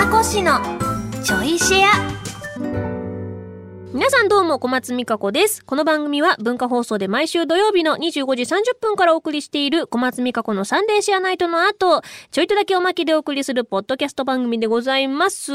[0.00, 0.58] 宮古市の
[1.22, 2.19] ちょいシェア。
[3.92, 5.64] 皆さんどうも小松美香子です。
[5.64, 12.00] この番組は文化放送で毎週土曜日の25時30分からお送りしている小松美香子のサンデーシアナイトの後、
[12.30, 15.52] ちょいとだけおまけでお送りするポッドキャスト番組でございます。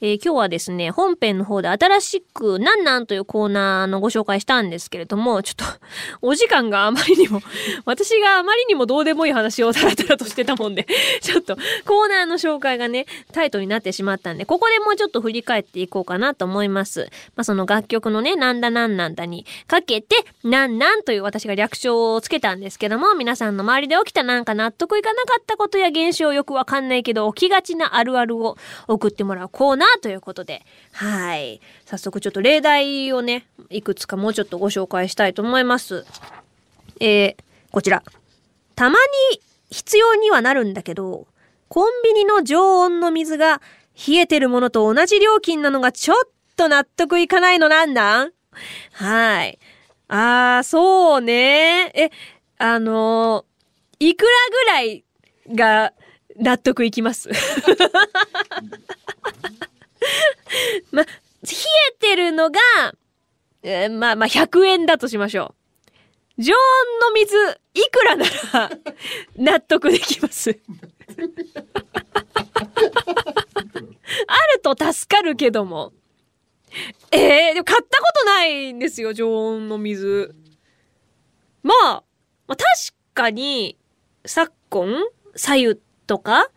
[0.00, 5.64] えー今日はですね、本編の方で新しくなんなんというコーナーのご紹介したんですけれども、ちょっと
[6.22, 7.42] お時間があまりにも、
[7.84, 10.86] 私があまりにもどうでもいい話をダラダラとしてたもんで、
[11.20, 17.10] ちょっとコーナーの紹介がね、タイトになってしまったんで、ここでもうちょっと振り返っていこうかなと思います。
[17.36, 28.56] ま、その楽曲のね、なんだなんなんだにかけて、なんなんという私が略称をつけたんですけども、皆さんの周りで起きたなんか納得いかなかったことや現象よくわかんないけど起きがちなあるあるを
[28.88, 31.60] 送ってもらうコーナーということで、はい。
[31.86, 36.04] 早速ちょっと例題をね、いくつかもうちょっとご紹介したいと思います。
[37.00, 37.36] えー、
[37.70, 38.02] こちら。
[38.74, 38.96] たま
[39.32, 39.40] に
[39.70, 41.26] 必要にはなるんだけど、
[41.68, 43.62] コンビニの常温の水が
[43.96, 48.32] 冷えてるものと同じ料金なのがちょっと納得いかないのなんなん？
[48.92, 49.58] はい。
[50.08, 51.90] あー、そうね。
[51.94, 52.10] え、
[52.58, 53.52] あのー
[54.04, 55.04] いくらぐらい
[55.50, 55.92] が
[56.36, 57.28] 納得いきます？
[60.90, 61.08] ま、冷
[61.90, 62.58] えてるのが、
[63.62, 65.54] えーまあまあ100円だとしましょ
[66.38, 66.42] う。
[66.42, 66.58] 常温
[67.00, 67.36] の水、
[67.74, 68.70] いくらなら
[69.36, 70.50] 納得できます
[74.26, 75.92] あると助かるけども。
[77.12, 80.34] えー、でも買ったことないんですよ、常温の水。
[81.62, 82.02] まあ、
[82.46, 82.64] まあ、確
[83.14, 83.78] かに、
[84.24, 85.04] 昨今、
[85.36, 86.50] 左右とか、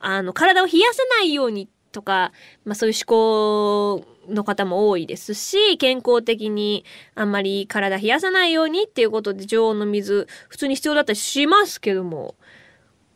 [0.00, 2.32] あの、体を冷やさないようにとか、
[2.64, 12.34] まあそういう思考の方も多いですし、健康的にあんまり体冷やさないようにっていうことで常温の水、普通に必要だったりしますけども、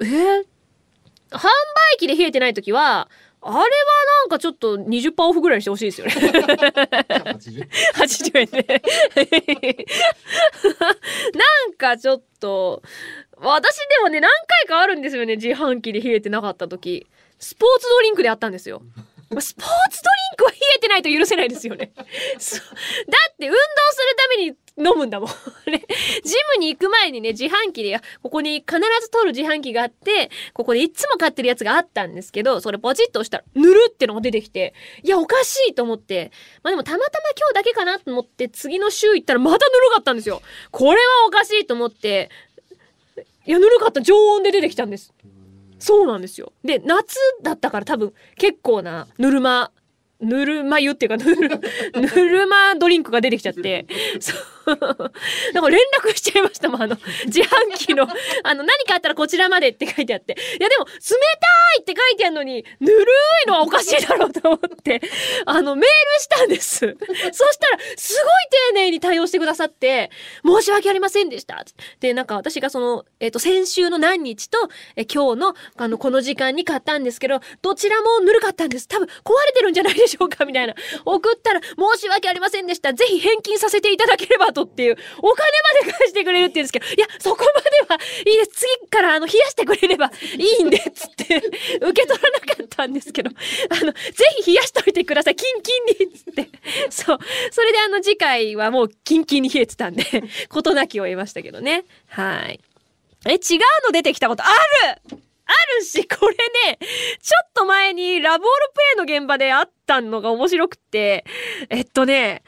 [0.00, 0.44] えー
[1.30, 1.46] 販
[1.94, 3.08] 売機で冷えてないときは、
[3.42, 6.12] あれはなんかちょっと20%オフぐらいにしてほしいですよね。
[6.12, 9.86] 80 80円で。
[11.34, 12.82] なんかちょっと、
[13.38, 17.06] 私でもね、何回かあるんですよね、自販機で冷えてなかった時。
[17.38, 18.82] スポーツドリンクであったんですよ。
[19.38, 21.92] スポーツドリンクは冷えてないと許せないですよね。
[22.38, 25.28] そうだって運動するために飲むんだもん。
[25.70, 25.84] ね、
[26.24, 36.32] ジムに行く前にね、自販機で、ここに必ず取る自販機があって、ここでいつも買ってるやつがあったんですけど、それポチッと押したら、ぬるってのが出てきて、いや、おかしいと思って、
[36.62, 40.42] まあでもたまたま今日だけかなと思って、次の週行ったらまたぬるかったんですよ。
[40.70, 42.30] これはおかしいと思って、
[43.46, 44.00] いや、ぬるかった。
[44.00, 45.12] 常温で出てきたんです。
[45.78, 46.52] そうなんですよ。
[46.62, 49.72] で、夏だったから多分結構なぬるま、
[50.20, 51.60] ぬるま湯っていうか、ぬる、
[51.94, 53.86] ぬるまドリンクが出てきちゃって、
[54.20, 54.50] そう。
[54.66, 54.74] な
[55.60, 58.06] んか連絡しちゃいましたもん、あの、自販機の、
[58.42, 60.36] あの、何かあったらこちらまでって書いてあって。
[60.58, 61.46] いや、でも、冷た
[61.78, 63.02] いって書いてあるのに、ぬる
[63.46, 65.00] いのはおかしいだろうと思って、
[65.46, 66.96] あの、メールしたんです。
[67.32, 68.39] そしたら、すごい丁
[68.72, 70.10] 寧に対応してくださって、
[70.44, 71.64] 申し訳ありませんでした。
[72.00, 74.58] で、なんか私がその、えっ、と、先週の何日と、
[74.96, 78.88] え今日の、あの、この時間に買ったんですけど、どちらもぬるかったんです。
[78.88, 80.74] 多分、壊れてるんじゃないでしょうかみたいな。
[81.04, 82.92] 送ったら、申し訳ありませんでした。
[82.92, 85.48] ぜひ返金させていただければとっていう、お金
[85.84, 88.50] まで返してくれるって言うんですけど、いや、そこまではいいです。
[88.60, 91.36] 次から、あの、冷やしてくれればいいんで、つって、
[91.80, 93.98] 受け取らなかったんですけど、あの、ぜ
[94.42, 95.36] ひ冷やしといてください。
[95.36, 95.72] キンキ
[96.04, 96.49] ンに、つって。
[96.90, 97.18] そう。
[97.50, 100.04] それであの、次回はもうキンキンに冷えてたんで、
[100.48, 101.84] 事なきを得ましたけどね。
[102.08, 102.60] はい。
[103.26, 103.38] え、違う
[103.86, 106.34] の出てきたことあるあるし、これ
[106.72, 106.78] ね、
[107.20, 111.24] ちょっと前にラブオールプレイの現場であったのが面白くって、
[111.68, 112.42] えっとね、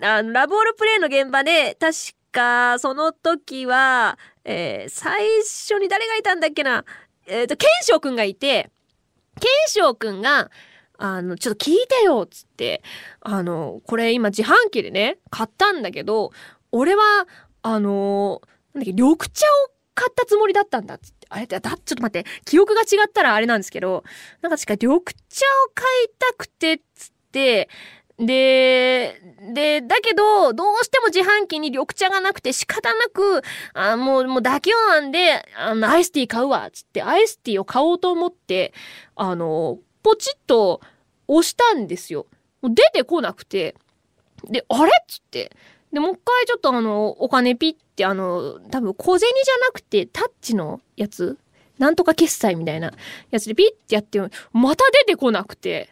[0.00, 1.94] あの、ラブオールプレイの現場で、確
[2.32, 6.84] か、その時は、えー最初に誰がいたんだっけな、
[7.26, 8.70] えっ、と、ケンショウくんがいて、
[9.40, 10.50] ケンショウくんが、
[11.04, 12.80] あの、ちょっと聞いてよ、つって、
[13.22, 16.30] あの、これ今自販機でね、買ったんだけど、
[16.70, 17.26] 俺は、
[17.62, 18.40] あの、
[18.72, 21.26] なんだっけ、緑茶を買ったつもりだったんだっ、つって。
[21.28, 24.04] あれだ、ちょっと待って、記憶が違ったらあれなんですけど、
[24.42, 27.68] なんか確か緑茶を買いたくて、つって、
[28.20, 29.20] で、
[29.52, 33.42] で、だけど、どうしても自販機に緑茶がなくて仕方なく、
[33.74, 38.72] あもう、もう妥協案で、あの、アイスティー買うわ、つって、アイスティーを買おうと思って、
[39.16, 40.80] あの、ポチッと
[41.36, 42.26] 押したんですよ。
[42.62, 43.74] 出てこなくて、
[44.44, 45.52] で、あれっつって。
[45.92, 51.38] で、もう一回ちょっとあの、お金ピッて、あの、多分小銭じゃなくて、タッチのやつ
[51.78, 52.92] なんとか決済みたいな
[53.30, 54.20] やつでピッてやって、
[54.52, 55.88] また出てこなくて。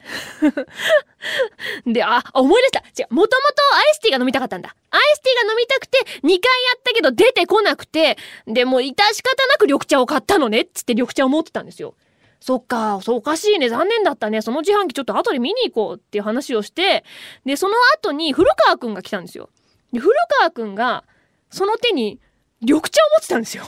[1.85, 3.03] で、あ、あ思い出した。
[3.03, 4.75] 違う、もともとアイスティーが飲みたかったんだ。
[4.91, 6.39] アイスティーが飲みたくて、2回や
[6.79, 8.17] ったけど出てこなくて、
[8.47, 11.95] で、もう致し方なく緑茶を買ったのねっつって緑茶を持ってたんですよ。
[12.41, 17.05] そっか、そうおかしいね、残念だったね、その自販機ちょっと後で見に行こうっていう話をして、
[17.45, 19.51] で、その後に古川くんが来たんですよ。
[19.93, 21.05] で、古川くんが、
[21.51, 22.19] その手に
[22.61, 23.65] 緑茶を持ってたんですよ。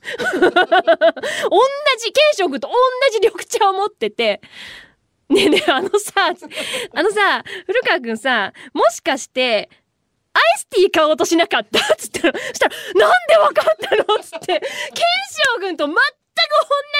[0.02, 0.48] 同
[1.98, 2.74] じ、ケンショウ君と同
[3.12, 4.40] じ緑茶を持ってて、
[5.28, 6.34] ねえねえ、あのさ、
[6.94, 9.70] あのさ、古川くんさ、もしかして、
[10.32, 11.78] アイスティー買おうとしなかった？
[11.96, 14.18] つったら、そしたら、なんでわかったの？
[14.22, 15.98] つって、ケンショウ君と全く同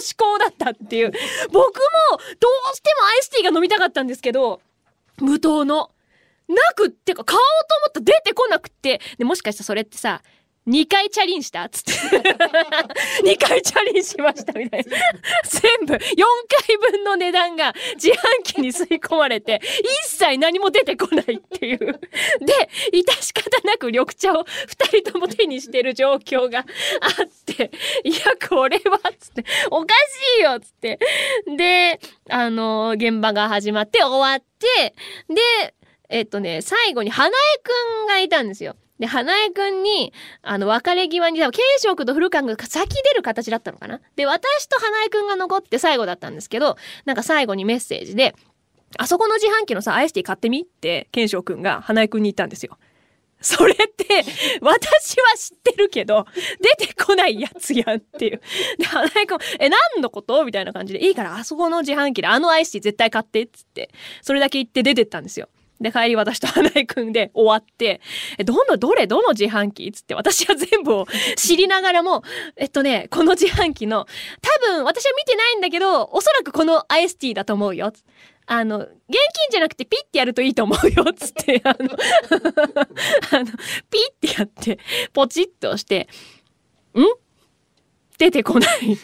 [0.00, 1.12] 思考だったっていう。
[1.50, 1.62] 僕も、
[2.38, 4.60] どうしてもアイスティーが飲みたかったんですけど、
[5.18, 5.90] 無糖の。
[6.48, 9.00] なくってか、買おうと思ったら出てこなくって。
[9.18, 10.22] で、もしかしたらそれってさ、
[10.70, 11.92] 2回チャリンしたつって。
[13.26, 14.96] 2回チャリンしましたみたいな。
[15.44, 19.60] 全部、4回分の値段が自販機に吸い込まれて、
[20.04, 21.78] 一切何も出てこないっていう。
[21.78, 21.88] で、
[22.92, 26.66] 致し方なく緑茶を2人とも手にしてる状況があっ
[27.44, 27.72] て、
[28.04, 29.94] いや、これは、つって、おか
[30.36, 31.00] しいよつって。
[31.56, 34.94] で、あの、現場が始まって終わって、
[35.28, 35.74] で、
[36.08, 37.32] えっとね、最後に花江
[37.62, 38.76] くんがいたんですよ。
[39.00, 40.12] で、花江くんに、
[40.42, 44.00] あの、別れ際に、多分、慶祥くんと古川くんが先出る形だったのかな？
[44.14, 46.76] で、私と花江くんが残って最後だったんですけど、
[47.06, 48.36] なんか最後にメッセージで、
[48.98, 50.60] あそこの自販機のさ、アイスティー買ってみ？
[50.60, 52.78] って、健翔くんが花江くんに言ったんですよ。
[53.40, 54.22] それって、
[54.60, 56.26] 私は知ってるけど、
[56.60, 58.42] 出てこないやつやんっていう。
[58.76, 60.44] で、花江くん、え、何のこと？
[60.44, 65.48] みたいな感じで、いいから、あそこの自販機であのアイスティー絶対買って、っつって、それだけ言って出てったんですよ。
[65.80, 68.00] で、帰り私と花江くんで終わって、
[68.38, 71.06] え、どの、どれ、どの自販機つって、私は全部を
[71.36, 72.22] 知りながらも、
[72.56, 74.06] えっとね、この自販機の、
[74.42, 77.92] 多分、私は見てないんだけど、おそらくこのアイスティーだと思うよ。
[78.46, 81.88] あの、現金じゃなくてピッてやるといいと思うよ、つって、 あの、
[83.30, 83.46] あの、
[83.90, 84.78] ピッてやって、
[85.12, 86.08] ポチッと押して、
[86.94, 87.04] ん？
[88.18, 88.98] 出てこない。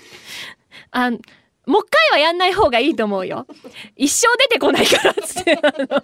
[0.90, 1.10] あ
[1.66, 3.46] もう一回はやんない方がいいと思うよ。
[3.96, 6.02] 一生出てこないから、つって、あの、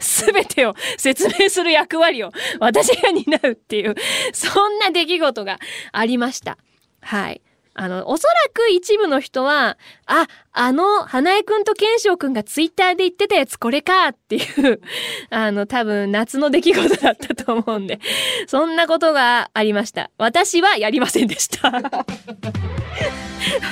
[0.00, 3.94] すべてを説明する役割を私が担うっていう、
[4.32, 5.58] そんな出来事が
[5.92, 6.56] ありました。
[7.02, 7.42] はい。
[7.78, 9.76] あの、おそらく一部の人は、
[10.06, 14.80] あ、あの、花江くんと健翔くんがツイッターで言ってたやつこれかっていう、
[15.28, 18.00] あの、多分夏の出来事だったと思うんで、
[18.46, 20.10] そんなことがありました。
[20.16, 21.70] 私はやりませんでした。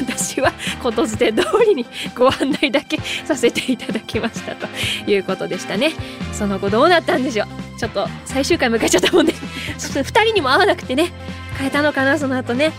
[0.00, 0.52] 私は
[0.82, 4.68] ことづて通りにご案内だけさせていただきましたと
[5.10, 5.92] いうことでしたね。
[6.32, 7.46] その後どうなったんでしょう。
[7.80, 9.38] ちょっと最終回迎えちゃったもんで、ちょ
[9.90, 11.10] っと二人にも会わなくてね、
[11.58, 12.72] 変えたのかな、その後ね。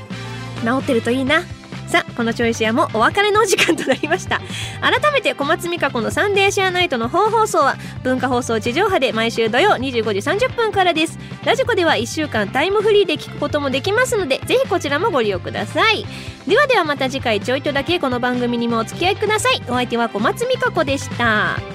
[0.66, 1.44] 治ってるといいな。
[1.88, 4.42] さあこのチョイシェアもお別れのお時間となりました。
[4.82, 11.20] 改めて小松美香子のサンデーシェアナイトの本放送は文化放送地上波で毎週土曜25時30分からです。
[11.46, 16.06] ラジコでは1週間タイムフリーで聞くこともできますのでぜひこちらもご利用ください。
[16.48, 19.62] ではではまた次回ちょいとだけこの番組にもお付き合いください。
[19.68, 21.75] お相手は小松美香子でした。